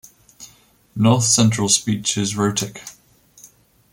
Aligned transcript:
North 0.95 1.25
Central 1.25 1.69
speech 1.69 2.17
is 2.17 2.33
rhotic. 2.35 2.81